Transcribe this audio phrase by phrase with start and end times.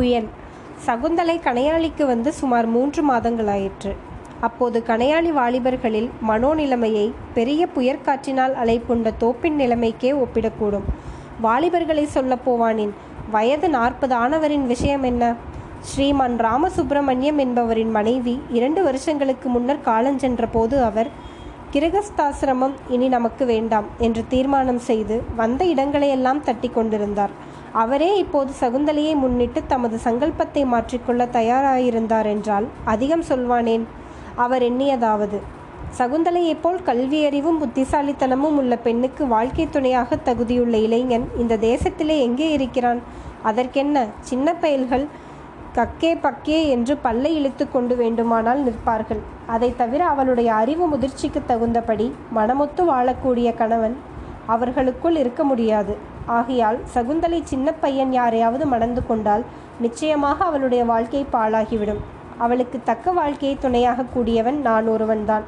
[0.00, 0.28] புயல்.
[0.86, 3.92] சகுந்தலை கணையாளிக்கு வந்து சுமார் மூன்று மாதங்களாயிற்று.
[4.40, 10.86] அப்போது கணையாளி வாலிபர்களில் மனோநிலைமையை பெரிய புயற்காற்றினால் அலைப்புண்ட தோப்பின் நிலைமைக்கே ஒப்பிடக்கூடும்.
[11.42, 12.94] வாலிபர்களை சொல்லப் போவானின்
[13.34, 15.24] வயது நாற்பது ஆனவரின் விஷயம் என்ன?
[15.90, 21.10] ஸ்ரீமான் ராமசுப்பிரமணியம் என்பவரின் மனைவி இரண்டு வருஷங்களுக்கு முன்னர் காலஞ்சென்ற போது அவர்
[21.74, 27.34] கிரகஸ்தாசிரமம் இனி நமக்கு வேண்டாம் என்று தீர்மானம் செய்து வந்த இடங்களையெல்லாம் தட்டி கொண்டிருந்தார்.
[27.72, 33.84] அவரே இப்போது சகுந்தலையை முன்னிட்டு தமது சங்கல்பத்தை மாற்றிக்கொள்ள தயாராயிருந்தார் என்றால் அதிகம் சொல்வானேன்.
[34.34, 35.38] அவர் எண்ணியதாவது
[35.98, 43.00] சகுந்தலையைப் போல் கல்வியறிவும் புத்திசாலித்தனமும் உள்ள பெண்ணுக்கு வாழ்க்கை துணையாக தகுதியுள்ள இளைஞன் இந்த தேசத்திலே எங்கே இருக்கிறான்?
[43.42, 44.06] அதற்கென்ன?
[44.20, 45.06] சின்ன பயல்கள்
[45.74, 49.20] கக்கே பக்கே என்று பல்லை இழுத்து கொண்டு வேண்டுமானால் நிற்பார்கள்.
[49.46, 53.96] அதை தவிர அவளுடைய அறிவு முதிர்ச்சிக்கு தகுந்தபடி மனமொத்து வாழக்கூடிய கணவன்
[54.46, 55.96] அவர்களுக்குள் இருக்க முடியாது.
[56.26, 59.44] ஆகையால் சகுந்தலை சின்ன பையன் யாரையாவது மணந்து கொண்டால்
[59.80, 61.98] நிச்சயமாக அவளுடைய வாழ்க்கை பாழாகிவிடும்.
[62.38, 65.44] அவளுக்கு தக்க வாழ்க்கையை துணையாக கூடியவன் நான் ஒருவன்தான்.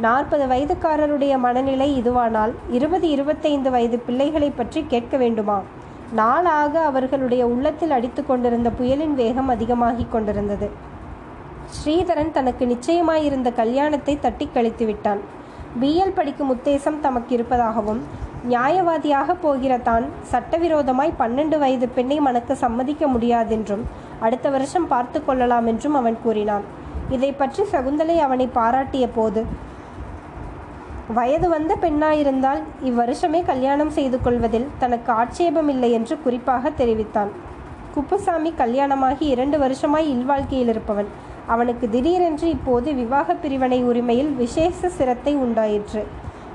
[0.00, 5.60] நாற்பது வயதுக்காரருடைய மனநிலை இதுவானால் இருபது இருபத்தைந்து வயது பிள்ளைகளை பற்றி கேட்க வேண்டுமா?
[6.12, 10.70] நாளாக அவர்களுடைய உள்ளத்தில் அடித்து கொண்டிருந்த புயலின் வேகம் அதிகமாகிக் கொண்டிருந்தது.
[11.76, 15.20] ஸ்ரீதரன் தனக்கு நிச்சயமாயிருந்த கல்யாணத்தை தட்டி கழித்து விட்டான்
[15.80, 18.02] பிஎல் படிக்கும் உத்தேசம் தமக்கு இருப்பதாகவும்
[18.52, 23.84] நியாயவாதியாக போகிற தான் சட்டவிரோதமாய் பன்னெண்டு வயது பெண்ணை மனக்கு சம்மதிக்க முடியாதென்றும்
[24.26, 26.66] அடுத்த வருஷம் பார்த்து கொள்ளலாம் என்றும் அவன் கூறினான்.
[27.16, 29.42] இதை பற்றி சகுந்தலை அவனை பாராட்டிய போது
[31.16, 37.30] வயது வந்த பெண்ணாயிருந்தால் இவ்வருஷமே கல்யாணம் செய்து கொள்வதில் தனக்கு ஆட்சேபமில்லை என்று குறிப்பாக தெரிவித்தான்.
[37.94, 41.10] குப்புசாமி கல்யாணமாகி இரண்டு வருஷமாய் இல்வாழ்க்கையில் இருப்பவன்.
[41.54, 46.02] அவனுக்கு திடீரென்று இப்போது விவாக பிரிவினை உரிமையில் விசேஷ சிரத்தை உண்டாயிற்று.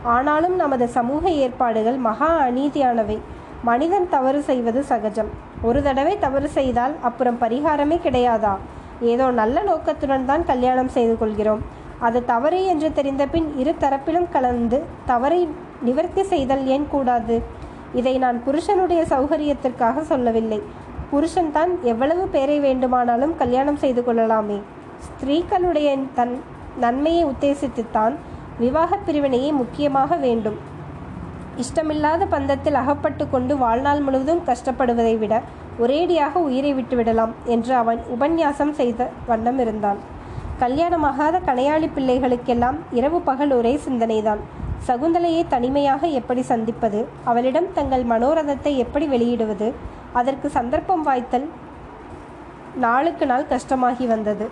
[0.03, 3.17] ஆனாலும் நமது சமூக ஏற்பாடுகள் மகா அநீதியானவை.
[3.63, 5.29] மனிதன் தவறு செய்வது சகஜம்.
[5.61, 8.55] ஒரு தடவை தவறு செய்தால் அப்புறம் பரிகாரமே கிடையாதா?
[9.01, 11.61] ஏதோ நல்ல நோக்கத்துடன் தான் கல்யாணம் செய்து கொள்கிறோம்.
[11.99, 15.47] அது தவறு என்று தெரிந்தபின் இரு தரப்பிலும் கலந்து தவறை
[15.81, 17.41] நிவர்த்தி செய்தல் ஏன் கூடாது?
[17.93, 20.61] இதை நான் புருஷனுடைய சௌகரியத்திற்காக சொல்லவில்லை.
[21.11, 24.61] புருஷன் தான் எவ்வளவு பேரை வேண்டுமானாலும் கல்யாணம் செய்து கொள்ளலாமே.
[25.07, 26.41] ஸ்திரீகளுடைய தன்
[26.79, 28.15] நன்மையை உத்தேசித்துத்தான்
[28.59, 30.57] விவாக பிரிவினையே முக்கியமாக வேண்டும்.
[31.57, 35.41] இஷ்டமில்லாத பந்தத்தில் அகப்பட்டு கொண்டு வாழ்நாள் முழுவதும் கஷ்டப்படுவதை விட
[35.79, 39.97] ஒரேடியாக உயிரை விட்டுவிடலாம் என்று அவன் உபன்யாசம் செய்த வண்ணம் இருந்தான்.
[40.59, 44.39] கல்யாணமாகாத கணையாளி பிள்ளைகளுக்கெல்லாம் இரவு பகல் ஒரே சிந்தனைதான்.
[44.87, 47.07] சகுந்தலையை தனிமையாக எப்படி சந்திப்பது?
[47.23, 49.73] அவளிடம் தங்கள் மனோரதத்தை எப்படி வெளியிடுவது?
[50.13, 51.49] அதற்கு சந்தர்ப்பம் வாய்த்தல்
[52.75, 54.49] நாளுக்கு நாள் கஷ்டமாகி வந்தது.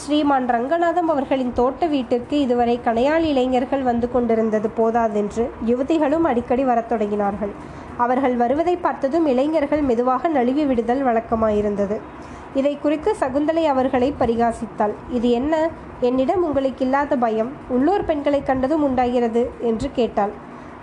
[0.00, 7.52] ஸ்ரீமான் ரங்கநாதம் அவர்களின் தோட்ட வீட்டிற்கு இதுவரை கணையால் இளைஞர்கள் வந்து கொண்டிருந்தது போதாதென்று யுவதிகளும் அடிக்கடி வரத் தொடங்கினார்கள்.
[7.96, 11.98] அவர்கள் வருவதை பார்த்ததும் இளைஞர்கள் மெதுவாக நழுவி விடுதல் வழக்கமாயிருந்தது.
[12.54, 14.94] இதை குறித்து சகுந்தலை அவர்களை பரிகாசித்தாள்.
[15.10, 15.68] இது என்ன?
[16.00, 17.52] என்னிடம் உங்களுக்கு இல்லாத பயம்.
[17.68, 20.30] உள்ளூர் பெண்களை கண்டதும் உண்டாகிறது என்று கேட்டாள்.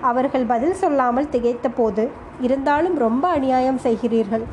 [0.02, 2.10] அவர்கள் பதில் சொல்லாமல் திகைத்த போது
[2.42, 4.46] இருந்தாலும் ரொம்ப அநியாயம் செய்கிறீர்கள்.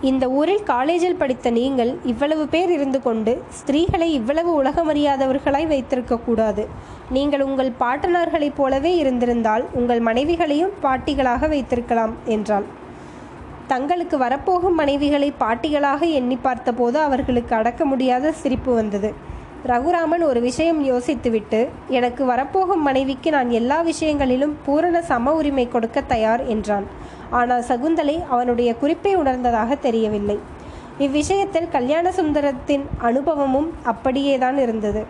[0.00, 6.66] இந்த ஊரில் காலேஜில் படித்த நீங்கள் இவ்வளவு பேர் இருந்து கொண்டு ஸ்திரீகளை இவ்வளவு உலகமறியாதவர்களாய் வைத்திருக்க கூடாது.
[7.10, 12.64] நீங்கள் உங்கள் பாட்டனார்களைப் போலவே இருந்திருந்தால் உங்கள் மனைவிகளையும் பாட்டிகளாக வைத்திருக்கலாம் என்றாள்.
[13.66, 19.14] தங்களுக்கு வரப்போகும் மனைவிகளை பாட்டிகளாக எண்ணி பார்த்தபோது அவர்களுக்கு அடக்க முடியாத சிரிப்பு வந்தது.
[19.70, 26.42] ரகுராமன் ஒரு விஷயம் யோசித்துவிட்டு எனக்கு வரப்போகும் மனைவிக்கு நான் எல்லா விஷயங்களிலும் பூரண சம உரிமை கொடுக்க தயார்
[26.46, 26.86] என்றான்.
[27.30, 30.38] ஆனால் சகுந்தலை அவனுடைய குறிப்பை உணர்ந்ததாக தெரியவில்லை.
[30.98, 35.04] இவ்விஷயத்தில் கல்யாண சுந்தரத்தின் அனுபவமும் அப்படியேதான் இருந்தது.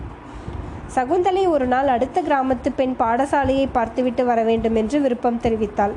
[0.94, 5.96] சகுந்தலை ஒரு நாள் அடுத்த கிராமத்து பெண் பாடசாலையை பார்த்துவிட்டு வர வேண்டும் என்று விருப்பம் தெரிவித்தாள்.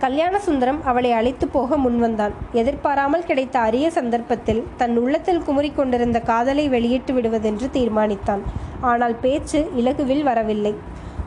[0.00, 2.34] கல்யாண சுந்தரம் அவளை அழைத்து போக முன்வந்தான்.
[2.52, 8.42] எதிர்பாராமல் கிடைத்த அரிய சந்தர்ப்பத்தில் தன் உள்ளத்தில் குமுறி கொண்டிருந்த காதலை வெளியிட்டு விடுவதென்று தீர்மானித்தான்.
[8.80, 10.74] ஆனால் பேச்சு இலகுவில் வரவில்லை.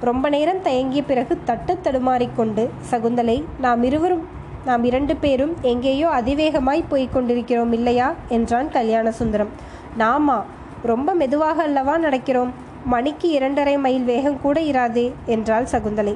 [0.02, 4.24] ரொம்ப நேரம் தயங்கிய பிறகு தட்டு தடுமாறிக்கொண்டு சகுந்தலை நாம் இருவரும்
[4.66, 8.14] நாம் இரண்டு பேரும் எங்கேயோ அதிவேகமாய் போய்க் கொண்டிருக்கிறோம் இல்லையா?
[8.30, 9.54] என்றான் கல்யாண சுந்தரம்.
[9.98, 10.44] நாமா
[10.84, 12.52] ரொம்ப மெதுவாக அல்லவா நடக்கிறோம்?
[12.86, 16.16] மணிக்கு இரண்டரை மைல் வேகம் கூட இராதே என்றாள் சகுந்தலை.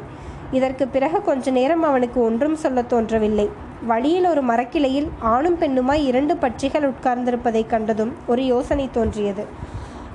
[0.51, 3.49] இதற்கு பிறகு கொஞ்ச நேரம் அவனுக்கு ஒன்றும் சொல்ல தோன்றவில்லை.
[3.85, 9.45] வழியில் ஒரு மரக்கிளையில் ஆணும் பெண்ணுமாய் இரண்டு பட்சிகள் உட்கார்ந்திருப்பதைக் கண்டதும் ஒரு யோசனை தோன்றியது.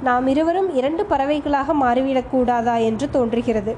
[0.02, 3.76] நாம் இருவரும் இரண்டு பறவைகளாக மாறிவிடக்கூடாதா என்று தோன்றுகிறது.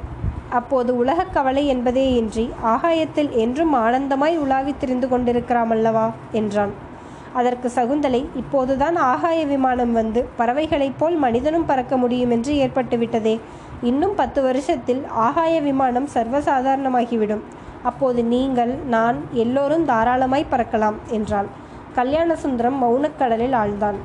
[0.49, 6.11] அப்போது உலகக் கவலை என்பதே இன்றி ஆகாயத்தில் என்றும் ஆனந்தமாய் உலாவித் திரிந்து கொண்டிருக்கிறாமல்லவா?
[6.33, 6.91] என்றான்.
[7.35, 13.41] அதற்கு சகுந்தலை இப்போதுதான் ஆகாய விமானம் வந்து பறவைகளைப் போல் மனிதனும் பறக்க முடியும் என்று ஏற்பட்டுவிட்டதே.
[13.83, 17.45] இன்னும் பத்து வருஷத்தில் ஆகாய விமானம் சர்வசாதாரணமாகிவிடும்.
[17.83, 21.47] அப்போது நீங்கள் நான் எல்லோரும் தாராளமாய் பறக்கலாம் என்றாள்.
[21.95, 23.99] கல்யாண சுந்தரம் மௌனக்கடலில் ஆழ்ந்தான்.